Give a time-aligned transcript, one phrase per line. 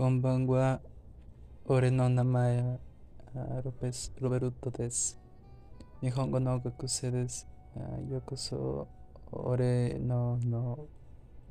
[0.00, 0.80] こんばんは。
[1.66, 5.20] 俺の名前はロペスロベルトです。
[6.00, 7.46] 日本語の学生です。
[8.10, 8.88] ようこそ
[9.30, 10.86] 俺のの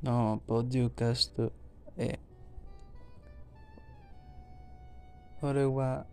[0.02, 1.52] のポッドキャスト
[1.96, 2.18] へ。
[5.42, 6.04] 俺は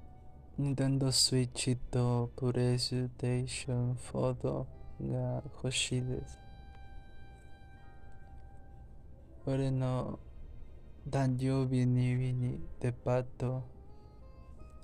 [0.59, 4.65] Nintendo Switch と PlayStation 4
[5.11, 6.39] が欲しいです。
[9.47, 10.19] 俺の
[11.09, 13.63] 誕生日ににデパート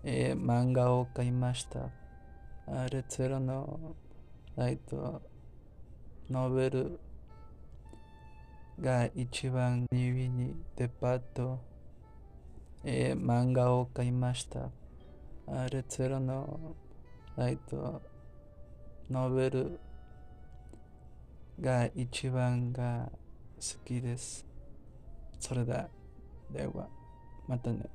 [0.04, 1.90] へ漫画を買いました。
[2.68, 3.96] あレツェロの
[4.56, 5.22] ライト
[6.30, 7.00] ノベル
[8.80, 11.60] が一番ににデパート
[12.86, 14.70] へ漫画を買いました。
[15.48, 16.76] あレツェロの
[17.36, 18.02] ライト
[19.10, 19.80] ノベル
[21.60, 23.10] が一番が
[23.58, 24.46] 好きです。
[25.40, 25.90] それだ。
[26.52, 26.88] では、
[27.48, 27.90] またね。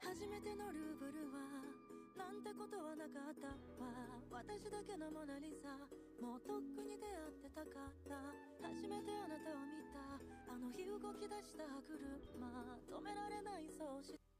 [0.00, 1.75] 初めてのルーブルは
[2.16, 3.92] なんてことはなかったわ。
[4.32, 5.76] 私だけのモナリザ。
[6.20, 8.16] もうとっくに出会ってたから。
[8.64, 10.00] 初めてあなたを見た。
[10.48, 12.16] あの日動き出した歯車。
[12.88, 14.25] 止められないそうして